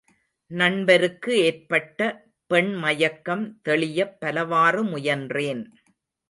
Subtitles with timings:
[0.51, 1.99] நண்பருக்கு ஏற்பட்ட
[2.47, 5.63] பெண் மயக்கம் தெளியப் பலவாறு முயன்றேன்.